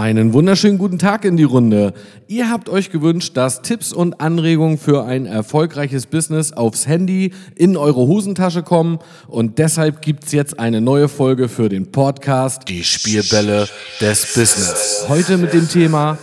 Einen 0.00 0.32
wunderschönen 0.32 0.78
guten 0.78 0.98
Tag 0.98 1.26
in 1.26 1.36
die 1.36 1.44
Runde. 1.44 1.92
Ihr 2.26 2.48
habt 2.48 2.70
euch 2.70 2.88
gewünscht, 2.88 3.36
dass 3.36 3.60
Tipps 3.60 3.92
und 3.92 4.18
Anregungen 4.18 4.78
für 4.78 5.04
ein 5.04 5.26
erfolgreiches 5.26 6.06
Business 6.06 6.54
aufs 6.54 6.86
Handy 6.86 7.34
in 7.54 7.76
eure 7.76 8.00
Hosentasche 8.06 8.62
kommen 8.62 9.00
und 9.28 9.58
deshalb 9.58 10.00
gibt 10.00 10.24
es 10.24 10.32
jetzt 10.32 10.58
eine 10.58 10.80
neue 10.80 11.10
Folge 11.10 11.50
für 11.50 11.68
den 11.68 11.92
Podcast 11.92 12.66
Die 12.68 12.82
Spielbälle 12.82 13.68
des 14.00 14.32
Business. 14.32 15.04
Heute 15.06 15.36
mit 15.36 15.52
dem 15.52 15.68
Thema 15.68 16.16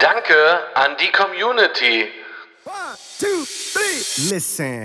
Danke 0.00 0.34
an 0.74 0.90
die 1.00 1.12
Community. 1.12 2.06
One, 2.64 2.74
two, 3.20 3.46
three. 3.72 4.34
Listen. 4.34 4.84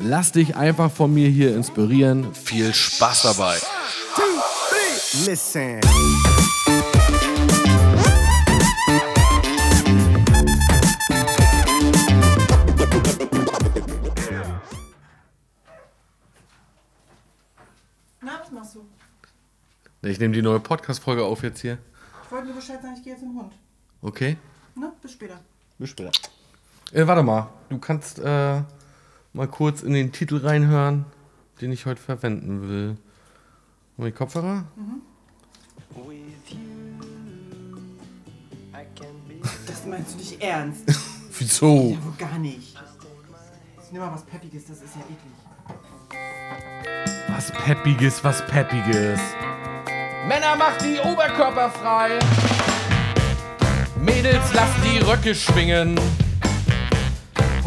Lass 0.00 0.30
dich 0.30 0.54
einfach 0.54 0.92
von 0.92 1.12
mir 1.12 1.28
hier 1.28 1.56
inspirieren. 1.56 2.32
Viel 2.32 2.72
Spaß 2.72 3.22
dabei. 3.22 3.58
Two, 4.14 4.22
three. 4.70 5.28
Listen. 5.28 5.80
Na, 18.20 18.40
was 18.40 18.52
machst 18.52 18.76
du? 18.76 18.86
Ich 20.02 20.20
nehme 20.20 20.32
die 20.32 20.42
neue 20.42 20.60
Podcast-Folge 20.60 21.24
auf 21.24 21.42
jetzt 21.42 21.60
hier. 21.60 21.78
Ich 22.24 22.30
wollte 22.30 22.46
nur 22.46 22.54
Bescheid 22.54 22.80
sagen, 22.80 22.94
ich 22.96 23.02
gehe 23.02 23.14
jetzt 23.14 23.20
zum 23.22 23.36
Hund. 23.36 23.52
Okay? 24.02 24.36
Na, 24.76 24.92
bis 25.02 25.10
später. 25.10 25.40
Bis 25.76 25.90
später. 25.90 26.12
Äh, 26.92 27.04
warte 27.04 27.24
mal. 27.24 27.48
Du 27.68 27.78
kannst 27.78 28.20
äh, 28.20 28.62
mal 29.32 29.48
kurz 29.48 29.82
in 29.82 29.92
den 29.92 30.12
Titel 30.12 30.38
reinhören, 30.38 31.04
den 31.60 31.72
ich 31.72 31.86
heute 31.86 32.00
verwenden 32.00 32.68
will. 32.68 32.88
Haben 32.88 32.98
wir 33.96 34.06
die 34.06 34.12
Kopfhörer? 34.12 34.64
Das 39.66 39.86
meinst 39.86 40.14
du 40.14 40.18
nicht 40.18 40.42
ernst? 40.42 40.84
Wieso? 41.38 41.90
Ja, 41.90 42.04
wohl 42.04 42.12
gar 42.18 42.38
nicht. 42.38 42.76
Ich 43.84 43.92
nehme 43.92 44.06
mal 44.06 44.12
was 44.14 44.24
Peppiges, 44.24 44.66
das 44.66 44.78
ist 44.78 44.94
ja 44.96 45.02
eklig. 45.02 45.34
Was 47.28 47.52
Peppiges, 47.52 48.24
was 48.24 48.44
Peppiges. 48.46 49.20
Männer, 50.26 50.56
macht 50.56 50.82
die 50.82 50.98
Oberkörper 50.98 51.70
frei. 51.70 52.18
Mädels, 53.98 54.52
lasst 54.52 54.74
die 54.84 54.98
Röcke 54.98 55.34
schwingen. 55.34 55.98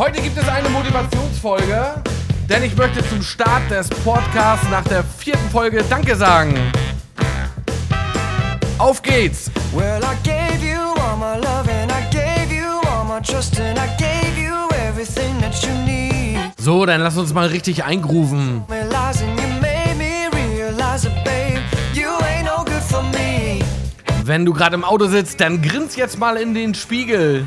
Heute 0.01 0.19
gibt 0.19 0.35
es 0.35 0.49
eine 0.49 0.67
Motivationsfolge, 0.69 1.93
denn 2.49 2.63
ich 2.63 2.75
möchte 2.75 3.07
zum 3.07 3.21
Start 3.21 3.69
des 3.69 3.87
Podcasts 3.87 4.67
nach 4.71 4.83
der 4.85 5.03
vierten 5.03 5.47
Folge 5.51 5.83
Danke 5.87 6.15
sagen. 6.15 6.55
Auf 8.79 9.03
geht's! 9.03 9.51
Well, 9.71 10.01
I 10.01 10.15
gave 10.27 10.65
you 10.65 10.79
all 11.03 11.17
my 11.17 11.39
love 11.39 11.69
and 11.69 11.91
I 11.91 12.01
gave 12.09 12.51
you 12.51 12.81
all 12.89 13.05
my 13.05 13.21
trust 13.21 13.59
and 13.59 13.77
I 13.77 13.85
gave 13.99 14.41
you 14.41 14.55
everything 14.89 15.39
that 15.39 15.53
you 15.61 15.71
need. 15.85 16.51
So, 16.57 16.83
dann 16.87 17.01
lass 17.01 17.15
uns 17.15 17.31
mal 17.31 17.45
richtig 17.45 17.83
eingrooven. 17.83 18.63
Wenn 24.23 24.45
du 24.45 24.53
gerade 24.53 24.73
im 24.73 24.83
Auto 24.83 25.05
sitzt, 25.05 25.39
dann 25.39 25.61
grins 25.61 25.95
jetzt 25.95 26.17
mal 26.17 26.37
in 26.37 26.55
den 26.55 26.73
Spiegel. 26.73 27.45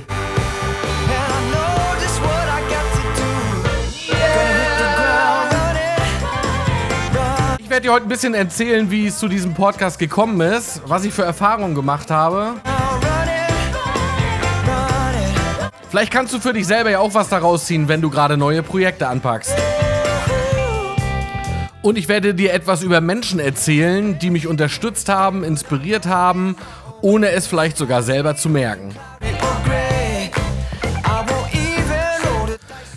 Werde 7.74 7.88
dir 7.88 7.92
heute 7.92 8.06
ein 8.06 8.08
bisschen 8.08 8.34
erzählen, 8.34 8.88
wie 8.92 9.08
es 9.08 9.18
zu 9.18 9.26
diesem 9.26 9.52
Podcast 9.52 9.98
gekommen 9.98 10.40
ist, 10.40 10.80
was 10.86 11.04
ich 11.04 11.12
für 11.12 11.24
Erfahrungen 11.24 11.74
gemacht 11.74 12.08
habe. 12.08 12.60
Vielleicht 15.90 16.12
kannst 16.12 16.32
du 16.32 16.38
für 16.38 16.52
dich 16.52 16.68
selber 16.68 16.90
ja 16.90 17.00
auch 17.00 17.14
was 17.14 17.30
daraus 17.30 17.66
ziehen, 17.66 17.88
wenn 17.88 18.00
du 18.00 18.10
gerade 18.10 18.36
neue 18.36 18.62
Projekte 18.62 19.08
anpackst. 19.08 19.52
Und 21.82 21.98
ich 21.98 22.06
werde 22.06 22.32
dir 22.32 22.52
etwas 22.52 22.84
über 22.84 23.00
Menschen 23.00 23.40
erzählen, 23.40 24.20
die 24.20 24.30
mich 24.30 24.46
unterstützt 24.46 25.08
haben, 25.08 25.42
inspiriert 25.42 26.06
haben, 26.06 26.54
ohne 27.00 27.30
es 27.30 27.48
vielleicht 27.48 27.76
sogar 27.76 28.04
selber 28.04 28.36
zu 28.36 28.50
merken. 28.50 28.94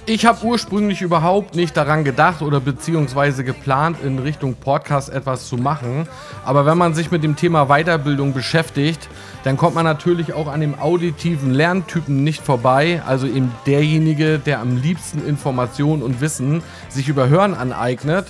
Ich 0.09 0.25
habe 0.25 0.45
ursprünglich 0.45 1.01
überhaupt 1.01 1.53
nicht 1.53 1.75
daran 1.75 2.05
gedacht 2.05 2.41
oder 2.41 2.61
beziehungsweise 2.61 3.43
geplant, 3.43 3.97
in 4.01 4.19
Richtung 4.19 4.53
Podcast 4.53 5.09
etwas 5.09 5.49
zu 5.49 5.57
machen. 5.57 6.07
Aber 6.45 6.65
wenn 6.65 6.77
man 6.77 6.93
sich 6.93 7.11
mit 7.11 7.25
dem 7.25 7.35
Thema 7.35 7.65
Weiterbildung 7.65 8.31
beschäftigt, 8.31 9.09
dann 9.43 9.57
kommt 9.57 9.75
man 9.75 9.83
natürlich 9.83 10.31
auch 10.31 10.47
an 10.47 10.61
dem 10.61 10.79
auditiven 10.79 11.53
Lerntypen 11.53 12.23
nicht 12.23 12.41
vorbei. 12.41 13.01
Also 13.05 13.27
eben 13.27 13.51
derjenige, 13.65 14.39
der 14.39 14.61
am 14.61 14.77
liebsten 14.77 15.27
Informationen 15.27 16.01
und 16.01 16.21
Wissen 16.21 16.63
sich 16.87 17.09
über 17.09 17.27
Hören 17.27 17.53
aneignet. 17.53 18.27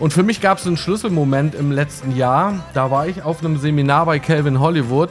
Und 0.00 0.14
für 0.14 0.22
mich 0.22 0.40
gab 0.40 0.56
es 0.56 0.66
einen 0.66 0.78
Schlüsselmoment 0.78 1.54
im 1.54 1.72
letzten 1.72 2.16
Jahr. 2.16 2.64
Da 2.72 2.90
war 2.90 3.06
ich 3.06 3.22
auf 3.22 3.44
einem 3.44 3.58
Seminar 3.58 4.06
bei 4.06 4.18
Calvin 4.18 4.60
Hollywood. 4.60 5.10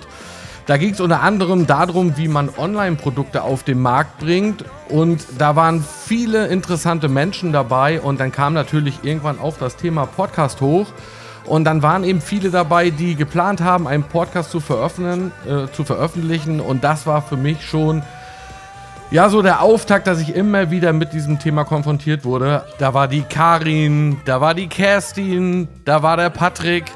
Da 0.67 0.75
ging 0.75 0.91
es 0.91 0.99
unter 0.99 1.21
anderem 1.21 1.65
darum, 1.65 2.17
wie 2.17 2.27
man 2.27 2.49
Online-Produkte 2.57 3.41
auf 3.41 3.63
den 3.63 3.79
Markt 3.79 4.19
bringt. 4.19 4.65
Und 4.89 5.25
da 5.37 5.55
waren 5.55 5.81
viele 5.81 6.47
interessante 6.47 7.07
Menschen 7.07 7.53
dabei. 7.53 8.01
Und 8.01 8.19
dann 8.19 8.33
kam 8.33 8.53
natürlich 8.53 8.99
irgendwann 9.03 9.39
auch 9.39 9.55
das 9.57 9.77
Thema 9.77 10.05
Podcast 10.05 10.59
hoch. 10.59 10.87
Und 11.45 11.63
dann 11.63 11.81
waren 11.83 12.03
eben 12.03 12.19
viele 12.19 12.51
dabei, 12.51 12.89
die 12.89 13.15
geplant 13.15 13.61
haben, 13.61 13.87
einen 13.87 14.03
Podcast 14.03 14.51
zu 14.51 14.59
veröffentlichen. 14.59 15.31
Äh, 15.47 15.71
zu 15.71 15.85
veröffentlichen. 15.85 16.59
Und 16.59 16.83
das 16.83 17.07
war 17.07 17.21
für 17.21 17.37
mich 17.37 17.65
schon 17.65 18.03
ja, 19.09 19.29
so 19.29 19.41
der 19.41 19.61
Auftakt, 19.61 20.05
dass 20.05 20.19
ich 20.19 20.35
immer 20.35 20.69
wieder 20.69 20.91
mit 20.91 21.13
diesem 21.13 21.39
Thema 21.39 21.63
konfrontiert 21.63 22.25
wurde. 22.25 22.65
Da 22.77 22.93
war 22.93 23.07
die 23.07 23.21
Karin, 23.21 24.17
da 24.25 24.41
war 24.41 24.53
die 24.53 24.67
Kerstin, 24.67 25.69
da 25.85 26.03
war 26.03 26.17
der 26.17 26.29
Patrick. 26.29 26.91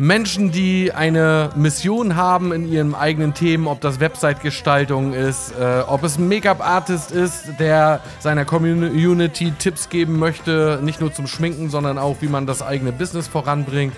Menschen, 0.00 0.50
die 0.50 0.92
eine 0.92 1.50
Mission 1.56 2.16
haben 2.16 2.54
in 2.54 2.66
ihren 2.66 2.94
eigenen 2.94 3.34
Themen, 3.34 3.66
ob 3.66 3.82
das 3.82 4.00
Website-Gestaltung 4.00 5.12
ist, 5.12 5.52
äh, 5.60 5.82
ob 5.86 6.04
es 6.04 6.16
ein 6.16 6.26
Make-up-Artist 6.26 7.12
ist, 7.12 7.58
der 7.58 8.00
seiner 8.18 8.46
Community 8.46 9.52
Tipps 9.58 9.90
geben 9.90 10.18
möchte, 10.18 10.80
nicht 10.82 11.02
nur 11.02 11.12
zum 11.12 11.26
Schminken, 11.26 11.68
sondern 11.68 11.98
auch, 11.98 12.16
wie 12.20 12.28
man 12.28 12.46
das 12.46 12.62
eigene 12.62 12.92
Business 12.92 13.28
voranbringt. 13.28 13.92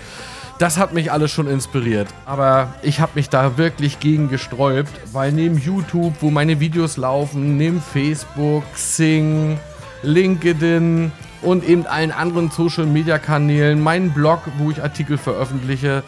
Das 0.59 0.77
hat 0.77 0.93
mich 0.93 1.09
alles 1.09 1.31
schon 1.31 1.47
inspiriert. 1.47 2.09
Aber 2.25 2.73
ich 2.81 2.99
habe 2.99 3.13
mich 3.15 3.29
da 3.29 3.57
wirklich 3.57 4.01
gegen 4.01 4.27
gesträubt, 4.27 4.91
weil 5.13 5.31
neben 5.31 5.57
YouTube, 5.57 6.15
wo 6.19 6.29
meine 6.31 6.59
Videos 6.59 6.97
laufen, 6.97 7.55
neben 7.55 7.81
Facebook, 7.81 8.65
Xing, 8.73 9.57
LinkedIn 10.01 11.13
und 11.43 11.67
eben 11.67 11.85
allen 11.85 12.11
anderen 12.11 12.49
Social 12.49 12.85
Media 12.85 13.17
Kanälen, 13.17 13.81
meinen 13.81 14.11
Blog, 14.11 14.41
wo 14.57 14.71
ich 14.71 14.81
Artikel 14.81 15.17
veröffentliche, 15.17 16.03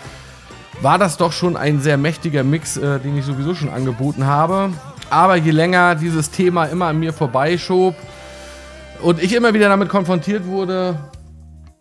war 0.82 0.98
das 0.98 1.18
doch 1.18 1.32
schon 1.32 1.58
ein 1.58 1.80
sehr 1.80 1.98
mächtiger 1.98 2.44
Mix, 2.44 2.78
äh, 2.78 3.00
den 3.00 3.18
ich 3.18 3.26
sowieso 3.26 3.56
schon 3.56 3.70
angeboten 3.70 4.26
habe. 4.26 4.72
Aber 5.10 5.36
je 5.36 5.52
länger 5.52 5.96
dieses 5.96 6.32
Thema 6.32 6.66
immer 6.66 6.88
an 6.88 7.00
mir 7.00 7.14
vorbeischob 7.14 7.96
und 9.02 9.22
ich 9.22 9.34
immer 9.36 9.54
wieder 9.54 9.70
damit 9.70 9.90
konfrontiert 9.90 10.46
wurde, 10.46 10.98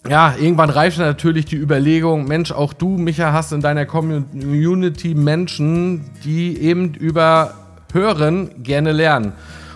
ja, 0.08 0.34
irgendwann 0.38 0.69
reifte 0.69 1.00
natürlich 1.00 1.46
die 1.46 1.56
Überlegung, 1.56 2.26
Mensch, 2.26 2.52
auch 2.52 2.75
du, 2.75 2.90
Micha, 2.99 3.32
hast 3.32 3.52
in 3.52 3.62
deiner 3.62 3.87
Community 3.87 5.14
Menschen, 5.14 6.05
die 6.25 6.61
eben 6.61 6.93
über 6.93 7.55
Hören 7.93 8.62
gerne 8.62 8.90
lernen. 8.90 9.32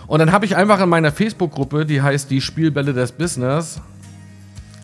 Und 0.09 0.17
dann 0.17 0.31
habe 0.31 0.43
ich 0.43 0.55
einfach 0.55 0.81
in 0.81 0.89
meiner 0.89 1.11
Facebook-Gruppe, 1.11 1.85
die 1.85 2.01
heißt 2.01 2.31
die 2.31 2.41
Spielbälle 2.41 2.93
des 2.93 3.11
Business, 3.11 3.79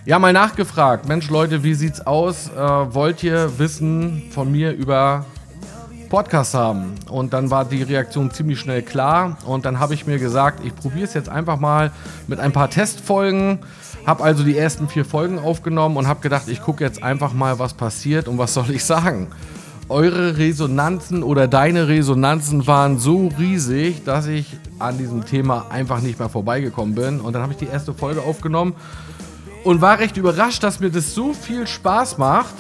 ja 0.05 0.19
mal 0.19 0.31
nachgefragt, 0.31 1.07
Mensch 1.07 1.31
Leute, 1.31 1.63
wie 1.63 1.73
sieht's 1.73 2.05
aus? 2.05 2.51
Äh, 2.55 2.59
wollt 2.59 3.23
ihr 3.23 3.57
Wissen 3.57 4.21
von 4.29 4.51
mir 4.51 4.71
über 4.73 5.25
Podcast 6.09 6.53
haben? 6.53 6.93
Und 7.09 7.33
dann 7.33 7.49
war 7.49 7.65
die 7.65 7.81
Reaktion 7.81 8.29
ziemlich 8.29 8.59
schnell 8.59 8.83
klar. 8.83 9.39
Und 9.47 9.65
dann 9.65 9.79
habe 9.79 9.95
ich 9.95 10.05
mir 10.05 10.19
gesagt, 10.19 10.63
ich 10.63 10.75
probiere 10.75 11.05
es 11.05 11.15
jetzt 11.15 11.27
einfach 11.27 11.59
mal 11.59 11.91
mit 12.27 12.39
ein 12.39 12.51
paar 12.51 12.69
Testfolgen 12.69 13.57
Hab 14.05 14.21
also 14.21 14.43
die 14.43 14.55
ersten 14.55 14.87
vier 14.87 15.05
Folgen 15.05 15.39
aufgenommen 15.39 15.97
und 15.97 16.07
hab 16.07 16.21
gedacht, 16.21 16.43
ich 16.49 16.61
gucke 16.61 16.83
jetzt 16.83 17.01
einfach 17.01 17.33
mal, 17.33 17.57
was 17.57 17.73
passiert 17.73 18.27
und 18.27 18.37
was 18.37 18.53
soll 18.53 18.69
ich 18.69 18.85
sagen. 18.85 19.29
Eure 19.87 20.37
Resonanzen 20.37 21.21
oder 21.21 21.47
deine 21.47 21.87
Resonanzen 21.87 22.65
waren 22.65 22.97
so 22.97 23.29
riesig, 23.37 24.03
dass 24.03 24.25
ich 24.25 24.57
an 24.79 24.97
diesem 24.97 25.25
Thema 25.25 25.67
einfach 25.69 26.01
nicht 26.01 26.17
mehr 26.17 26.29
vorbeigekommen 26.29 26.95
bin. 26.95 27.21
Und 27.21 27.33
dann 27.33 27.43
habe 27.43 27.53
ich 27.53 27.59
die 27.59 27.67
erste 27.67 27.93
Folge 27.93 28.21
aufgenommen 28.21 28.73
und 29.63 29.81
war 29.81 29.99
recht 29.99 30.17
überrascht, 30.17 30.63
dass 30.63 30.79
mir 30.79 30.89
das 30.89 31.13
so 31.13 31.33
viel 31.33 31.67
Spaß 31.67 32.17
macht. 32.17 32.55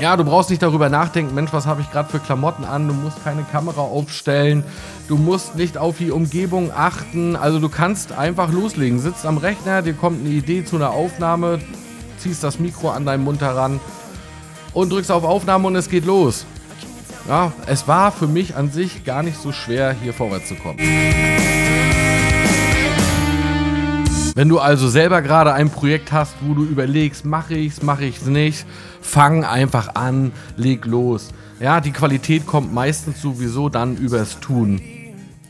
Ja, 0.00 0.16
du 0.16 0.24
brauchst 0.24 0.48
nicht 0.48 0.62
darüber 0.62 0.88
nachdenken, 0.88 1.34
Mensch, 1.34 1.52
was 1.52 1.66
habe 1.66 1.82
ich 1.82 1.90
gerade 1.90 2.08
für 2.08 2.18
Klamotten 2.18 2.64
an? 2.64 2.88
Du 2.88 2.94
musst 2.94 3.22
keine 3.22 3.42
Kamera 3.42 3.82
aufstellen, 3.82 4.64
du 5.08 5.18
musst 5.18 5.54
nicht 5.54 5.76
auf 5.76 5.98
die 5.98 6.10
Umgebung 6.10 6.70
achten. 6.74 7.36
Also 7.36 7.58
du 7.58 7.68
kannst 7.68 8.12
einfach 8.12 8.50
loslegen. 8.50 9.00
Sitzt 9.00 9.26
am 9.26 9.36
Rechner, 9.36 9.82
dir 9.82 9.92
kommt 9.92 10.24
eine 10.24 10.34
Idee 10.34 10.64
zu 10.64 10.76
einer 10.76 10.92
Aufnahme, 10.92 11.58
ziehst 12.16 12.42
das 12.42 12.58
Mikro 12.58 12.88
an 12.88 13.04
deinen 13.04 13.22
Mund 13.22 13.42
heran 13.42 13.80
und 14.74 14.90
drückst 14.90 15.10
auf 15.10 15.24
Aufnahme 15.24 15.68
und 15.68 15.76
es 15.76 15.88
geht 15.88 16.04
los. 16.04 16.46
Ja, 17.28 17.52
es 17.66 17.86
war 17.86 18.10
für 18.10 18.26
mich 18.26 18.56
an 18.56 18.70
sich 18.72 19.04
gar 19.04 19.22
nicht 19.22 19.40
so 19.40 19.52
schwer, 19.52 19.94
hier 20.02 20.12
vorwärts 20.12 20.48
zu 20.48 20.56
kommen. 20.56 20.78
Wenn 24.34 24.48
du 24.48 24.58
also 24.58 24.88
selber 24.88 25.20
gerade 25.20 25.52
ein 25.52 25.68
Projekt 25.68 26.10
hast, 26.10 26.34
wo 26.40 26.54
du 26.54 26.64
überlegst, 26.64 27.24
mache 27.24 27.54
ich's, 27.54 27.82
mache 27.82 28.06
ich's 28.06 28.24
nicht, 28.24 28.64
fang 29.00 29.44
einfach 29.44 29.94
an, 29.94 30.32
leg 30.56 30.86
los. 30.86 31.28
Ja, 31.60 31.80
die 31.80 31.92
Qualität 31.92 32.46
kommt 32.46 32.72
meistens 32.72 33.20
sowieso 33.20 33.68
dann 33.68 33.96
übers 33.96 34.40
Tun. 34.40 34.80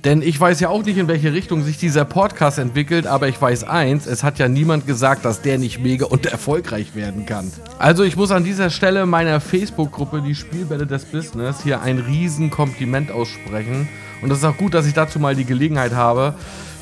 Denn 0.05 0.21
ich 0.21 0.39
weiß 0.41 0.59
ja 0.59 0.69
auch 0.69 0.83
nicht, 0.85 0.99
in 0.99 1.07
welche 1.07 1.33
Richtung 1.33 1.63
sich 1.63 1.79
dieser 1.79 2.05
Podcast 2.05 2.59
entwickelt, 2.59 3.07
aber 3.07 3.29
ich 3.29 3.41
weiß 3.41 3.63
eins, 3.63 4.07
es 4.07 4.25
hat 4.25 4.41
ja 4.41 4.49
niemand 4.49 4.85
gesagt, 4.85 5.25
dass 5.25 5.43
der 5.43 5.59
nicht 5.59 5.79
mega 5.79 6.07
und 6.07 6.27
erfolgreich 6.27 6.97
werden 6.97 7.25
kann. 7.25 7.53
Also 7.79 8.03
ich 8.03 8.17
muss 8.17 8.33
an 8.33 8.43
dieser 8.43 8.71
Stelle 8.71 9.07
meiner 9.07 9.41
Facebook-Gruppe, 9.41 10.21
die 10.21 10.35
Spielbälle 10.35 10.87
des 10.87 11.05
Business, 11.05 11.63
hier 11.63 11.83
ein 11.83 12.01
riesen 12.01 12.51
Kompliment 12.51 13.13
aussprechen. 13.13 13.89
Und 14.23 14.29
das 14.29 14.39
ist 14.39 14.45
auch 14.45 14.57
gut, 14.57 14.75
dass 14.75 14.87
ich 14.87 14.95
dazu 14.95 15.21
mal 15.21 15.37
die 15.37 15.45
Gelegenheit 15.45 15.93
habe. 15.93 16.35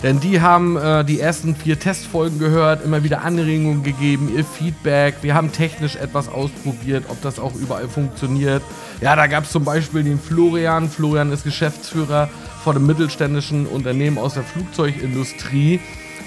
Denn 0.02 0.18
die 0.18 0.40
haben 0.40 0.78
äh, 0.78 1.04
die 1.04 1.20
ersten 1.20 1.54
vier 1.54 1.78
Testfolgen 1.78 2.38
gehört, 2.38 2.82
immer 2.82 3.04
wieder 3.04 3.22
Anregungen 3.22 3.82
gegeben, 3.82 4.32
ihr 4.34 4.46
Feedback. 4.46 5.16
Wir 5.20 5.34
haben 5.34 5.52
technisch 5.52 5.96
etwas 5.96 6.30
ausprobiert, 6.30 7.04
ob 7.10 7.20
das 7.20 7.38
auch 7.38 7.54
überall 7.54 7.86
funktioniert. 7.86 8.62
Ja, 9.02 9.14
da 9.14 9.26
gab 9.26 9.44
es 9.44 9.50
zum 9.50 9.64
Beispiel 9.64 10.02
den 10.02 10.18
Florian. 10.18 10.88
Florian 10.88 11.30
ist 11.32 11.44
Geschäftsführer 11.44 12.30
von 12.62 12.76
einem 12.76 12.86
mittelständischen 12.86 13.66
Unternehmen 13.66 14.18
aus 14.18 14.34
der 14.34 14.42
Flugzeugindustrie. 14.42 15.80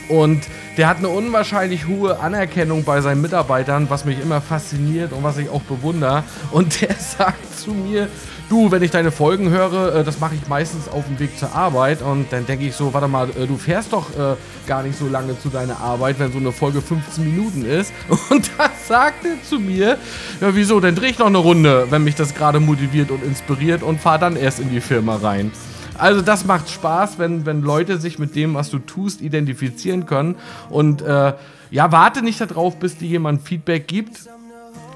Und 0.09 0.43
der 0.77 0.87
hat 0.87 0.97
eine 0.97 1.09
unwahrscheinlich 1.09 1.87
hohe 1.87 2.19
Anerkennung 2.19 2.83
bei 2.83 3.01
seinen 3.01 3.21
Mitarbeitern, 3.21 3.89
was 3.89 4.05
mich 4.05 4.19
immer 4.19 4.41
fasziniert 4.41 5.13
und 5.13 5.23
was 5.23 5.37
ich 5.37 5.49
auch 5.49 5.61
bewundere. 5.61 6.23
Und 6.51 6.81
der 6.81 6.95
sagt 6.95 7.57
zu 7.57 7.71
mir, 7.71 8.09
du, 8.49 8.71
wenn 8.71 8.83
ich 8.83 8.91
deine 8.91 9.11
Folgen 9.11 9.49
höre, 9.49 9.95
äh, 9.95 10.03
das 10.03 10.19
mache 10.19 10.35
ich 10.35 10.47
meistens 10.47 10.87
auf 10.87 11.05
dem 11.05 11.19
Weg 11.19 11.37
zur 11.37 11.55
Arbeit. 11.55 12.01
Und 12.01 12.31
dann 12.31 12.45
denke 12.45 12.65
ich 12.65 12.75
so, 12.75 12.93
warte 12.93 13.07
mal, 13.07 13.29
äh, 13.29 13.47
du 13.47 13.57
fährst 13.57 13.93
doch 13.93 14.09
äh, 14.11 14.35
gar 14.67 14.83
nicht 14.83 14.97
so 14.97 15.07
lange 15.07 15.39
zu 15.39 15.49
deiner 15.49 15.79
Arbeit, 15.79 16.19
wenn 16.19 16.31
so 16.31 16.39
eine 16.39 16.51
Folge 16.51 16.81
15 16.81 17.23
Minuten 17.23 17.65
ist. 17.65 17.93
Und 18.29 18.51
da 18.57 18.69
sagt 18.87 19.25
er 19.25 19.41
zu 19.47 19.59
mir, 19.59 19.97
ja 20.41 20.55
wieso, 20.55 20.79
dann 20.79 20.95
drehe 20.95 21.11
ich 21.11 21.19
noch 21.19 21.27
eine 21.27 21.37
Runde, 21.37 21.87
wenn 21.89 22.03
mich 22.03 22.15
das 22.15 22.35
gerade 22.35 22.59
motiviert 22.59 23.11
und 23.11 23.23
inspiriert 23.23 23.83
und 23.83 24.01
fahre 24.01 24.19
dann 24.19 24.35
erst 24.35 24.59
in 24.59 24.69
die 24.69 24.81
Firma 24.81 25.15
rein. 25.15 25.51
Also 25.97 26.21
das 26.21 26.45
macht 26.45 26.69
Spaß, 26.69 27.19
wenn, 27.19 27.45
wenn 27.45 27.61
Leute 27.61 27.99
sich 27.99 28.19
mit 28.19 28.35
dem, 28.35 28.53
was 28.53 28.69
du 28.69 28.79
tust, 28.79 29.21
identifizieren 29.21 30.05
können. 30.05 30.35
Und 30.69 31.01
äh, 31.01 31.33
ja, 31.71 31.91
warte 31.91 32.21
nicht 32.21 32.41
darauf, 32.41 32.77
bis 32.77 32.97
dir 32.97 33.07
jemand 33.07 33.41
Feedback 33.41 33.87
gibt. 33.87 34.27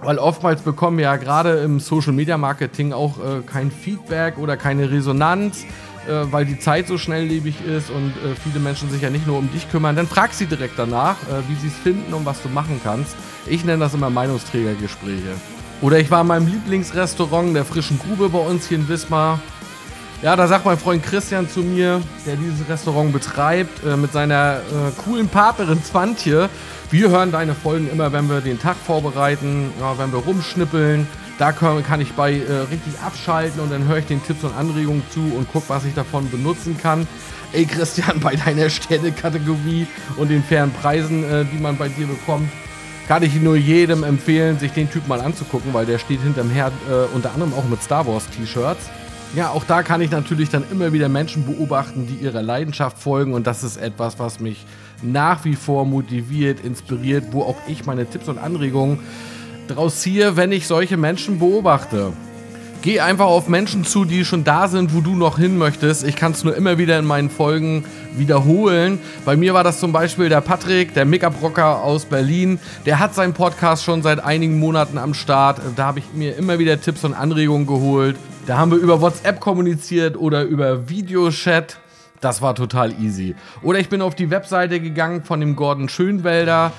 Weil 0.04 0.20
oftmals 0.20 0.62
bekommen 0.62 0.98
wir 0.98 1.06
ja 1.06 1.16
gerade 1.16 1.58
im 1.58 1.80
Social 1.80 2.14
Media 2.14 2.38
Marketing 2.38 2.94
auch 2.94 3.18
äh, 3.18 3.42
kein 3.46 3.72
Feedback 3.72 4.38
oder 4.38 4.56
keine 4.56 4.92
Resonanz, 4.92 5.66
äh, 6.08 6.32
weil 6.32 6.46
die 6.46 6.60
Zeit 6.60 6.88
so 6.88 7.00
schnelllebig 7.00 7.66
ist 7.66 7.90
und 7.90 8.10
äh, 8.10 8.36
viele 8.44 8.60
Menschen 8.60 8.92
sich 8.92 9.02
ja 9.02 9.10
nicht 9.10 9.26
nur 9.26 9.40
um 9.40 9.52
dich 9.52 9.70
kümmern. 9.72 9.96
Dann 9.96 10.08
frag 10.08 10.34
sie 10.34 10.46
direkt 10.46 10.78
danach, 10.78 11.16
äh, 11.24 11.50
wie 11.50 11.56
sie 11.56 11.68
es 11.68 11.74
finden 11.74 12.14
und 12.14 12.26
was 12.28 12.44
du 12.44 12.50
machen 12.50 12.80
kannst. 12.84 13.16
Ich 13.48 13.66
nenne 13.66 13.80
das 13.80 13.96
immer 13.96 14.12
Meinungsträgergespräche. 14.12 15.34
Oder 15.82 16.00
ich 16.00 16.12
war 16.12 16.22
in 16.22 16.28
meinem 16.28 16.48
Lieblingsrestaurant 16.48 17.56
der 17.56 17.66
Frischen 17.66 18.00
Grube 18.00 18.30
bei 18.30 18.40
uns 18.40 18.68
hier 18.68 18.78
in 18.78 18.88
Wismar. 18.88 19.40
Ja, 20.24 20.36
da 20.36 20.48
sagt 20.48 20.66
mein 20.66 20.80
Freund 20.80 21.04
Christian 21.04 21.48
zu 21.48 21.60
mir, 21.60 22.02
der 22.26 22.38
dieses 22.38 22.68
Restaurant 22.68 23.14
betreibt, 23.14 23.86
äh, 23.86 23.96
mit 23.96 24.12
seiner 24.12 24.56
äh, 24.56 25.02
coolen 25.04 25.30
Partnerin 25.30 25.84
Zwantje. 25.84 26.50
Wir 26.90 27.10
hören 27.10 27.32
deine 27.32 27.54
Folgen 27.54 27.88
immer, 27.88 28.12
wenn 28.12 28.28
wir 28.28 28.42
den 28.42 28.60
Tag 28.60 28.78
vorbereiten, 28.78 29.72
ja, 29.80 29.96
wenn 30.00 30.12
wir 30.12 30.18
rumschnippeln. 30.20 31.08
Da 31.38 31.52
kann, 31.52 31.84
kann 31.84 32.02
ich 32.02 32.14
bei 32.14 32.34
äh, 32.34 32.52
richtig 32.72 33.00
abschalten 33.06 33.62
und 33.62 33.72
dann 33.72 33.88
höre 33.88 33.98
ich 33.98 34.08
den 34.08 34.24
Tipps 34.24 34.44
und 34.44 34.58
Anregungen 34.58 35.04
zu 35.12 35.20
und 35.20 35.52
gucke, 35.52 35.70
was 35.70 35.86
ich 35.86 35.94
davon 35.94 36.32
benutzen 36.32 36.80
kann. 36.82 37.08
Ey 37.54 37.66
Christian, 37.66 38.20
bei 38.20 38.36
deiner 38.36 38.72
Sterne-Kategorie 38.72 39.86
und 40.16 40.32
den 40.32 40.44
fairen 40.44 40.72
Preisen, 40.72 41.30
äh, 41.30 41.46
die 41.46 41.62
man 41.62 41.78
bei 41.78 41.90
dir 41.90 42.08
bekommt, 42.08 42.50
kann 43.08 43.22
ich 43.22 43.36
nur 43.36 43.56
jedem 43.56 44.04
empfehlen, 44.04 44.58
sich 44.58 44.72
den 44.72 44.90
Typ 44.90 45.08
mal 45.08 45.22
anzugucken, 45.22 45.76
weil 45.76 45.86
der 45.86 46.00
steht 46.00 46.22
hinterm 46.22 46.50
Herd 46.50 46.74
äh, 46.90 47.16
unter 47.16 47.34
anderem 47.34 47.54
auch 47.54 47.66
mit 47.66 47.84
Star 47.84 48.08
Wars 48.08 48.28
T-Shirts. 48.36 48.90
Ja, 49.36 49.50
auch 49.50 49.66
da 49.66 49.84
kann 49.84 50.02
ich 50.02 50.10
natürlich 50.10 50.50
dann 50.50 50.64
immer 50.72 50.94
wieder 50.94 51.10
Menschen 51.10 51.46
beobachten, 51.46 52.08
die 52.08 52.24
ihrer 52.24 52.42
Leidenschaft 52.42 52.98
folgen 52.98 53.34
und 53.34 53.46
das 53.46 53.64
ist 53.64 53.78
etwas, 53.78 54.20
was 54.20 54.40
mich 54.40 54.66
nach 55.04 55.46
wie 55.46 55.56
vor 55.56 55.86
motiviert, 55.86 56.60
inspiriert, 56.64 57.26
wo 57.32 57.44
auch 57.44 57.58
ich 57.68 57.86
meine 57.86 58.10
Tipps 58.10 58.30
und 58.30 58.38
Anregungen 58.38 59.00
draus 59.68 60.00
ziehe, 60.00 60.38
wenn 60.38 60.52
ich 60.52 60.66
solche 60.66 60.98
Menschen 60.98 61.40
beobachte. 61.40 62.14
Geh 62.84 63.00
einfach 63.00 63.26
auf 63.26 63.50
Menschen 63.50 63.84
zu, 63.84 64.06
die 64.06 64.24
schon 64.24 64.44
da 64.44 64.68
sind, 64.68 64.96
wo 64.96 65.02
du 65.02 65.16
noch 65.16 65.38
hin 65.38 65.58
möchtest. 65.58 66.04
Ich 66.04 66.16
kann 66.16 66.32
es 66.32 66.44
nur 66.44 66.56
immer 66.56 66.78
wieder 66.78 66.98
in 67.00 67.06
meinen 67.06 67.30
Folgen 67.30 67.84
wiederholen. 68.16 69.00
Bei 69.26 69.36
mir 69.36 69.54
war 69.54 69.64
das 69.64 69.80
zum 69.80 69.92
Beispiel 69.92 70.30
der 70.30 70.42
Patrick, 70.42 70.94
der 70.94 71.06
Make-up-Rocker 71.06 71.82
aus 71.84 72.06
Berlin. 72.06 72.60
Der 72.86 73.00
hat 73.00 73.16
seinen 73.16 73.34
Podcast 73.34 73.84
schon 73.84 74.04
seit 74.04 74.24
einigen 74.24 74.60
Monaten 74.60 74.98
am 75.00 75.16
Start. 75.16 75.60
Da 75.76 75.86
habe 75.86 76.00
ich 76.00 76.06
mir 76.14 76.38
immer 76.38 76.60
wieder 76.60 76.80
Tipps 76.80 77.04
und 77.04 77.14
Anregungen 77.14 77.66
geholt. 77.66 78.16
Da 78.48 78.58
haben 78.58 78.72
wir 78.72 78.78
über 78.78 79.02
WhatsApp 79.02 79.42
kommuniziert 79.42 80.16
oder 80.16 80.44
über 80.44 80.88
Videochat. 80.88 81.80
Das 82.22 82.42
war 82.42 82.56
total 82.56 82.94
easy. 82.98 83.36
Oder 83.62 83.80
ich 83.80 83.90
bin 83.90 84.02
auf 84.02 84.16
die 84.16 84.30
Webseite 84.30 84.80
gegangen 84.80 85.26
von 85.26 85.42
dem 85.42 85.58
Gordon 85.58 85.90
Schönwelder. 85.90 86.72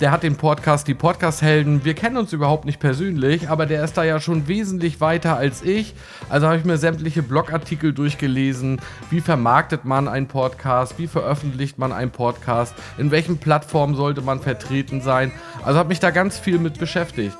Der 0.00 0.10
hat 0.10 0.22
den 0.22 0.36
Podcast 0.36 0.86
Die 0.86 0.92
Podcast-Helden. 0.92 1.82
Wir 1.82 1.94
kennen 1.94 2.18
uns 2.18 2.34
überhaupt 2.34 2.66
nicht 2.66 2.78
persönlich, 2.78 3.48
aber 3.48 3.64
der 3.64 3.82
ist 3.82 3.96
da 3.96 4.04
ja 4.04 4.20
schon 4.20 4.48
wesentlich 4.48 5.00
weiter 5.00 5.38
als 5.38 5.62
ich. 5.62 5.94
Also 6.28 6.46
habe 6.46 6.58
ich 6.58 6.66
mir 6.66 6.76
sämtliche 6.76 7.22
Blogartikel 7.22 7.94
durchgelesen. 7.94 8.78
Wie 9.08 9.22
vermarktet 9.22 9.86
man 9.86 10.08
einen 10.08 10.28
Podcast? 10.28 10.98
Wie 10.98 11.06
veröffentlicht 11.06 11.78
man 11.78 11.92
einen 11.94 12.10
Podcast? 12.10 12.74
In 12.98 13.10
welchen 13.10 13.38
Plattformen 13.38 13.94
sollte 13.94 14.20
man 14.20 14.40
vertreten 14.40 15.00
sein? 15.00 15.32
Also 15.64 15.78
habe 15.78 15.88
mich 15.88 16.00
da 16.00 16.10
ganz 16.10 16.38
viel 16.38 16.58
mit 16.58 16.78
beschäftigt. 16.78 17.38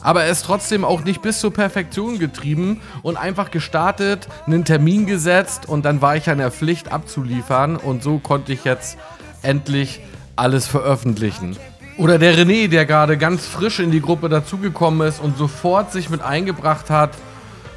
Aber 0.00 0.24
er 0.24 0.30
ist 0.30 0.44
trotzdem 0.44 0.84
auch 0.84 1.04
nicht 1.04 1.22
bis 1.22 1.40
zur 1.40 1.52
Perfektion 1.52 2.18
getrieben 2.18 2.80
und 3.02 3.16
einfach 3.16 3.50
gestartet, 3.50 4.28
einen 4.46 4.64
Termin 4.64 5.06
gesetzt 5.06 5.68
und 5.68 5.84
dann 5.84 6.02
war 6.02 6.16
ich 6.16 6.28
an 6.28 6.38
der 6.38 6.50
Pflicht 6.50 6.92
abzuliefern 6.92 7.76
und 7.76 8.02
so 8.02 8.18
konnte 8.18 8.52
ich 8.52 8.64
jetzt 8.64 8.98
endlich 9.42 10.00
alles 10.36 10.66
veröffentlichen. 10.66 11.56
Oder 11.96 12.18
der 12.18 12.36
René, 12.36 12.68
der 12.68 12.86
gerade 12.86 13.16
ganz 13.16 13.46
frisch 13.46 13.78
in 13.78 13.92
die 13.92 14.00
Gruppe 14.00 14.28
dazugekommen 14.28 15.06
ist 15.06 15.20
und 15.20 15.38
sofort 15.38 15.92
sich 15.92 16.10
mit 16.10 16.22
eingebracht 16.22 16.90
hat 16.90 17.10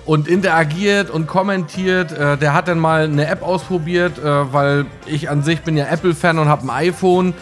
und 0.08 0.28
interagiert 0.28 1.12
und 1.12 1.28
kommentiert. 1.28 2.12
Äh, 2.12 2.38
der 2.38 2.54
hat 2.54 2.68
dann 2.68 2.80
mal 2.80 3.04
eine 3.04 3.28
App 3.28 3.44
ausprobiert, 3.44 4.18
äh, 4.18 4.54
weil 4.54 4.86
ich 5.06 5.30
an 5.30 5.44
sich 5.44 5.62
bin 5.62 5.78
ja 5.78 5.86
Apple-Fan 5.86 6.40
und 6.40 6.48
habe 6.48 6.64
ein 6.64 6.70
iPhone. 6.70 7.36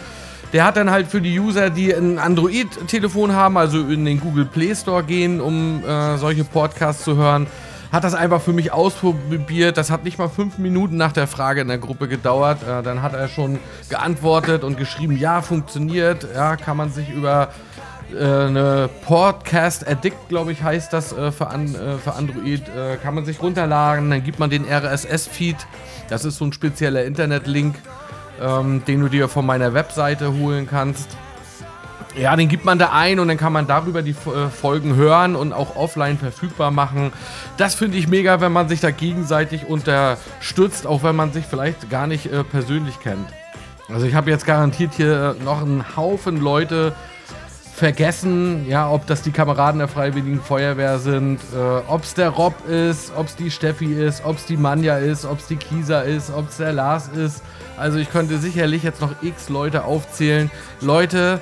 Der 0.52 0.64
hat 0.64 0.76
dann 0.76 0.90
halt 0.90 1.08
für 1.08 1.20
die 1.20 1.38
User, 1.38 1.70
die 1.70 1.92
ein 1.92 2.18
Android-Telefon 2.18 3.32
haben, 3.32 3.56
also 3.56 3.78
in 3.80 4.04
den 4.04 4.20
Google 4.20 4.44
Play 4.44 4.74
Store 4.74 5.02
gehen, 5.02 5.40
um 5.40 5.84
äh, 5.84 6.16
solche 6.18 6.44
Podcasts 6.44 7.04
zu 7.04 7.16
hören, 7.16 7.46
hat 7.92 8.04
das 8.04 8.14
einfach 8.14 8.40
für 8.40 8.52
mich 8.52 8.72
ausprobiert. 8.72 9.76
Das 9.76 9.90
hat 9.90 10.04
nicht 10.04 10.18
mal 10.18 10.28
fünf 10.28 10.58
Minuten 10.58 10.96
nach 10.96 11.12
der 11.12 11.26
Frage 11.26 11.60
in 11.60 11.68
der 11.68 11.78
Gruppe 11.78 12.08
gedauert. 12.08 12.58
Äh, 12.62 12.82
dann 12.82 13.02
hat 13.02 13.14
er 13.14 13.28
schon 13.28 13.58
geantwortet 13.88 14.64
und 14.64 14.76
geschrieben, 14.78 15.16
ja, 15.16 15.42
funktioniert. 15.42 16.26
Ja, 16.34 16.56
kann 16.56 16.76
man 16.76 16.90
sich 16.90 17.10
über 17.10 17.50
äh, 18.14 18.18
eine 18.18 18.88
Podcast 19.04 19.86
Addict, 19.86 20.28
glaube 20.28 20.52
ich, 20.52 20.62
heißt 20.62 20.92
das 20.92 21.12
äh, 21.12 21.32
für, 21.32 21.48
an, 21.48 21.74
äh, 21.74 21.96
für 21.98 22.14
Android, 22.14 22.62
kann 23.02 23.14
man 23.14 23.24
sich 23.24 23.42
runterladen. 23.42 24.10
Dann 24.10 24.22
gibt 24.22 24.38
man 24.38 24.50
den 24.50 24.64
RSS-Feed. 24.64 25.56
Das 26.08 26.24
ist 26.24 26.36
so 26.38 26.44
ein 26.44 26.52
spezieller 26.52 27.04
Internetlink 27.04 27.74
ähm, 28.40 28.84
den 28.86 29.00
du 29.00 29.08
dir 29.08 29.28
von 29.28 29.46
meiner 29.46 29.74
Webseite 29.74 30.32
holen 30.32 30.66
kannst. 30.68 31.16
Ja, 32.16 32.34
den 32.34 32.48
gibt 32.48 32.64
man 32.64 32.78
da 32.78 32.92
ein 32.92 33.20
und 33.20 33.28
dann 33.28 33.36
kann 33.36 33.52
man 33.52 33.66
darüber 33.66 34.00
die 34.00 34.12
äh, 34.12 34.48
Folgen 34.48 34.96
hören 34.96 35.36
und 35.36 35.52
auch 35.52 35.76
offline 35.76 36.16
verfügbar 36.16 36.70
machen. 36.70 37.12
Das 37.58 37.74
finde 37.74 37.98
ich 37.98 38.08
mega, 38.08 38.40
wenn 38.40 38.52
man 38.52 38.68
sich 38.68 38.80
da 38.80 38.90
gegenseitig 38.90 39.66
unterstützt, 39.66 40.86
auch 40.86 41.02
wenn 41.02 41.14
man 41.14 41.32
sich 41.32 41.44
vielleicht 41.44 41.90
gar 41.90 42.06
nicht 42.06 42.32
äh, 42.32 42.42
persönlich 42.42 43.00
kennt. 43.00 43.28
Also 43.88 44.06
ich 44.06 44.14
habe 44.14 44.30
jetzt 44.30 44.46
garantiert 44.46 44.94
hier 44.94 45.36
noch 45.44 45.60
einen 45.60 45.96
Haufen 45.96 46.40
Leute 46.40 46.94
vergessen, 47.76 48.66
ja, 48.66 48.90
ob 48.90 49.06
das 49.06 49.20
die 49.20 49.32
Kameraden 49.32 49.80
der 49.80 49.88
Freiwilligen 49.88 50.40
Feuerwehr 50.40 50.98
sind, 50.98 51.40
äh, 51.54 51.58
ob 51.88 52.04
es 52.04 52.14
der 52.14 52.30
Rob 52.30 52.54
ist, 52.66 53.12
ob 53.14 53.26
es 53.26 53.36
die 53.36 53.50
Steffi 53.50 53.92
ist, 53.92 54.24
ob 54.24 54.38
es 54.38 54.46
die 54.46 54.56
Manja 54.56 54.96
ist, 54.96 55.26
ob 55.26 55.40
es 55.40 55.46
die 55.46 55.56
Kisa 55.56 56.00
ist, 56.00 56.32
ob 56.32 56.48
es 56.48 56.56
der 56.56 56.72
Lars 56.72 57.08
ist. 57.08 57.42
Also 57.76 57.98
ich 57.98 58.10
könnte 58.10 58.38
sicherlich 58.38 58.82
jetzt 58.82 59.02
noch 59.02 59.22
x 59.22 59.50
Leute 59.50 59.84
aufzählen. 59.84 60.50
Leute, 60.80 61.38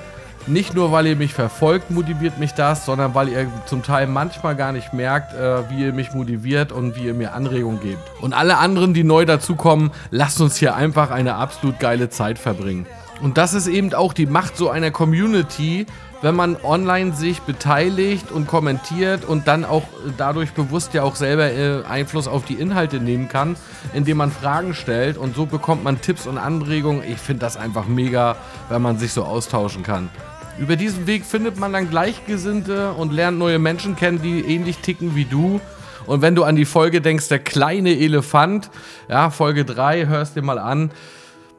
nicht 0.49 0.75
nur, 0.75 0.91
weil 0.91 1.07
ihr 1.07 1.15
mich 1.15 1.33
verfolgt, 1.33 1.93
motiviert 1.93 2.41
mich 2.41 2.53
das, 2.53 2.85
sondern 2.85 3.15
weil 3.15 3.29
ihr 3.29 3.47
zum 3.67 3.85
Teil 3.85 4.09
manchmal 4.09 4.57
gar 4.57 4.73
nicht 4.73 4.93
merkt, 4.93 5.35
äh, 5.35 5.71
wie 5.71 5.85
ihr 5.85 5.93
mich 5.93 6.15
motiviert 6.15 6.73
und 6.73 6.97
wie 6.97 7.05
ihr 7.05 7.15
mir 7.15 7.33
Anregungen 7.33 7.79
gebt. 7.81 8.03
Und 8.21 8.33
alle 8.33 8.59
anderen, 8.59 8.93
die 8.93 9.05
neu 9.05 9.25
dazukommen, 9.25 9.93
lasst 10.11 10.41
uns 10.41 10.57
hier 10.57 10.75
einfach 10.75 11.13
eine 11.13 11.37
absolut 11.37 11.79
geile 11.79 12.11
Zeit 12.11 12.41
verbringen. 12.41 12.87
Und 13.23 13.39
das 13.39 13.55
ist 13.55 13.69
eben 13.69 13.95
auch 13.95 14.13
die 14.13 14.27
Macht 14.27 14.57
so 14.57 14.69
einer 14.69 14.91
Community, 14.91 15.87
wenn 16.25 16.35
man 16.35 16.57
online 16.63 17.13
sich 17.13 17.43
beteiligt 17.43 18.33
und 18.33 18.47
kommentiert 18.47 19.27
und 19.27 19.47
dann 19.47 19.67
auch 19.67 19.83
dadurch 20.17 20.53
bewusst 20.53 20.95
ja 20.95 21.03
auch 21.03 21.17
selber 21.17 21.53
äh, 21.53 21.85
Einfluss 21.85 22.29
auf 22.29 22.47
die 22.47 22.55
Inhalte 22.55 22.99
nehmen 22.99 23.29
kann, 23.29 23.57
indem 23.93 24.17
man 24.17 24.33
Fragen 24.33 24.73
stellt 24.73 25.19
und 25.19 25.37
so 25.37 25.45
bekommt 25.45 25.85
man 25.85 26.01
Tipps 26.01 26.27
und 26.27 26.39
Anregungen. 26.39 27.03
Ich 27.07 27.19
finde 27.19 27.41
das 27.41 27.59
einfach 27.59 27.87
mega, 27.87 28.37
wenn 28.71 28.81
man 28.81 28.97
sich 28.97 29.13
so 29.13 29.23
austauschen 29.23 29.83
kann. 29.83 30.09
Über 30.57 30.77
diesen 30.77 31.07
Weg 31.07 31.27
findet 31.27 31.59
man 31.59 31.75
dann 31.75 31.91
Gleichgesinnte 31.91 32.93
und 32.93 33.13
lernt 33.13 33.39
neue 33.39 33.59
Menschen 33.59 33.95
kennen, 33.95 34.23
die 34.23 34.41
ähnlich 34.41 34.79
ticken 34.79 35.15
wie 35.15 35.27
du. 35.27 35.61
Und 36.07 36.23
wenn 36.23 36.35
du 36.35 36.45
an 36.45 36.57
die 36.57 36.65
Folge 36.65 37.03
denkst, 37.03 37.29
der 37.29 37.41
kleine 37.41 37.99
Elefant, 37.99 38.71
ja, 39.11 39.29
Folge 39.29 39.67
3, 39.67 40.07
hörst 40.07 40.37
dir 40.37 40.43
mal 40.43 40.59
an, 40.59 40.91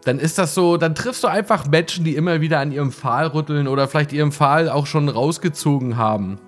dann 0.06 0.20
ist 0.20 0.38
das 0.38 0.54
so, 0.54 0.78
dann 0.78 0.96
triffst 0.96 1.24
du 1.24 1.28
einfach 1.28 1.68
Menschen, 1.68 2.06
die 2.06 2.16
immer 2.16 2.40
wieder 2.40 2.60
an 2.60 2.72
ihrem 2.72 2.92
Pfahl 2.92 3.28
rütteln 3.28 3.68
oder 3.68 3.88
vielleicht 3.88 4.14
ihren 4.14 4.32
Pfahl 4.32 4.70
auch 4.70 4.86
schon 4.86 5.10
rausgezogen 5.10 5.98
haben. 5.98 6.40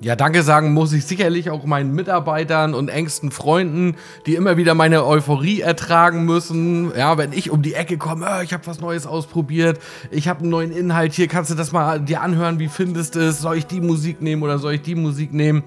Ja, 0.00 0.14
danke 0.14 0.44
sagen 0.44 0.74
muss 0.74 0.92
ich 0.92 1.06
sicherlich 1.06 1.50
auch 1.50 1.64
meinen 1.64 1.92
Mitarbeitern 1.92 2.74
und 2.74 2.88
engsten 2.88 3.32
Freunden, 3.32 3.96
die 4.26 4.36
immer 4.36 4.56
wieder 4.56 4.74
meine 4.74 5.04
Euphorie 5.04 5.60
ertragen 5.60 6.24
müssen. 6.24 6.92
Ja, 6.96 7.18
wenn 7.18 7.32
ich 7.32 7.50
um 7.50 7.62
die 7.62 7.74
Ecke 7.74 7.96
komme, 7.96 8.26
äh, 8.26 8.44
ich 8.44 8.52
habe 8.52 8.64
was 8.66 8.78
Neues 8.78 9.08
ausprobiert, 9.08 9.80
ich 10.12 10.28
habe 10.28 10.40
einen 10.40 10.50
neuen 10.50 10.70
Inhalt 10.70 11.14
hier, 11.14 11.26
kannst 11.26 11.50
du 11.50 11.56
das 11.56 11.72
mal 11.72 11.98
dir 11.98 12.20
anhören, 12.20 12.60
wie 12.60 12.68
findest 12.68 13.16
du 13.16 13.20
es? 13.20 13.40
Soll 13.40 13.56
ich 13.56 13.66
die 13.66 13.80
Musik 13.80 14.22
nehmen 14.22 14.42
oder 14.44 14.58
soll 14.58 14.74
ich 14.74 14.82
die 14.82 14.94
Musik 14.94 15.32
nehmen? 15.32 15.64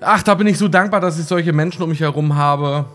Ach, 0.00 0.22
da 0.24 0.34
bin 0.34 0.48
ich 0.48 0.58
so 0.58 0.66
dankbar, 0.66 1.00
dass 1.00 1.18
ich 1.18 1.26
solche 1.26 1.52
Menschen 1.52 1.82
um 1.82 1.90
mich 1.90 2.00
herum 2.00 2.34
habe 2.34 2.86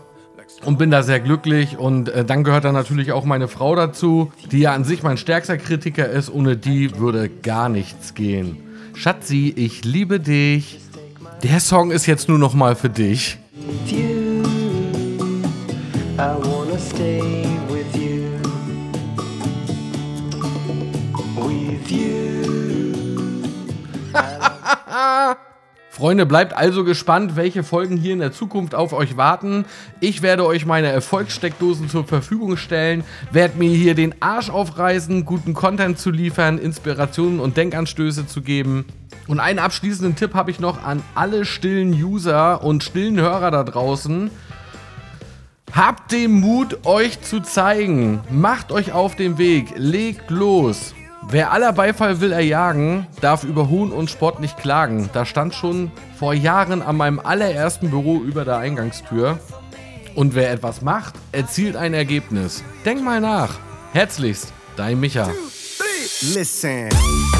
und 0.64 0.78
bin 0.78 0.90
da 0.90 1.02
sehr 1.02 1.20
glücklich. 1.20 1.78
Und 1.78 2.08
äh, 2.08 2.24
dann 2.24 2.44
gehört 2.44 2.64
da 2.64 2.72
natürlich 2.72 3.12
auch 3.12 3.24
meine 3.24 3.48
Frau 3.48 3.74
dazu, 3.74 4.32
die 4.50 4.60
ja 4.60 4.74
an 4.74 4.84
sich 4.84 5.02
mein 5.02 5.16
stärkster 5.16 5.58
Kritiker 5.58 6.08
ist. 6.08 6.32
Ohne 6.32 6.56
die 6.56 6.98
würde 6.98 7.28
gar 7.28 7.68
nichts 7.68 8.14
gehen. 8.14 8.58
Schatzi, 8.94 9.52
ich 9.56 9.84
liebe 9.84 10.20
dich. 10.20 10.78
Der 11.42 11.60
Song 11.60 11.90
ist 11.90 12.06
jetzt 12.06 12.28
nur 12.28 12.38
noch 12.38 12.54
mal 12.54 12.76
für 12.76 12.90
dich. 12.90 13.38
you. 13.86 14.42
I 16.18 16.34
wanna 16.36 16.78
stay 16.78 17.46
with 17.70 17.96
you. 17.96 18.38
With 21.36 21.90
you. 21.90 22.20
Freunde, 26.00 26.24
bleibt 26.24 26.54
also 26.54 26.82
gespannt, 26.82 27.36
welche 27.36 27.62
Folgen 27.62 27.98
hier 27.98 28.14
in 28.14 28.20
der 28.20 28.32
Zukunft 28.32 28.74
auf 28.74 28.94
euch 28.94 29.18
warten. 29.18 29.66
Ich 30.00 30.22
werde 30.22 30.46
euch 30.46 30.64
meine 30.64 30.86
Erfolgssteckdosen 30.86 31.90
zur 31.90 32.06
Verfügung 32.06 32.56
stellen, 32.56 33.04
werde 33.32 33.58
mir 33.58 33.68
hier 33.68 33.94
den 33.94 34.14
Arsch 34.22 34.48
aufreißen, 34.48 35.26
guten 35.26 35.52
Content 35.52 35.98
zu 35.98 36.10
liefern, 36.10 36.56
Inspirationen 36.56 37.38
und 37.38 37.58
Denkanstöße 37.58 38.26
zu 38.26 38.40
geben. 38.40 38.86
Und 39.28 39.40
einen 39.40 39.58
abschließenden 39.58 40.16
Tipp 40.16 40.32
habe 40.32 40.50
ich 40.50 40.58
noch 40.58 40.82
an 40.82 41.02
alle 41.14 41.44
stillen 41.44 41.92
User 41.92 42.64
und 42.64 42.82
stillen 42.82 43.20
Hörer 43.20 43.50
da 43.50 43.62
draußen. 43.62 44.30
Habt 45.70 46.12
den 46.12 46.32
Mut, 46.32 46.86
euch 46.86 47.20
zu 47.20 47.40
zeigen. 47.40 48.20
Macht 48.30 48.72
euch 48.72 48.92
auf 48.92 49.16
den 49.16 49.36
Weg. 49.36 49.74
Legt 49.76 50.30
los. 50.30 50.94
Wer 51.28 51.52
aller 51.52 51.72
Beifall 51.72 52.20
will 52.20 52.32
erjagen, 52.32 53.06
darf 53.20 53.44
über 53.44 53.68
Hohn 53.68 53.92
und 53.92 54.10
Spott 54.10 54.40
nicht 54.40 54.56
klagen. 54.56 55.10
Da 55.12 55.24
stand 55.26 55.54
schon 55.54 55.92
vor 56.18 56.34
Jahren 56.34 56.82
an 56.82 56.96
meinem 56.96 57.20
allerersten 57.20 57.90
Büro 57.90 58.18
über 58.18 58.44
der 58.44 58.56
Eingangstür. 58.56 59.38
Und 60.14 60.34
wer 60.34 60.50
etwas 60.50 60.82
macht, 60.82 61.14
erzielt 61.32 61.76
ein 61.76 61.94
Ergebnis. 61.94 62.64
Denk 62.84 63.04
mal 63.04 63.20
nach. 63.20 63.58
Herzlichst, 63.92 64.52
dein 64.76 64.98
Micha. 64.98 65.30
Listen. 66.22 66.88
It's 66.88 67.30
for 67.30 67.39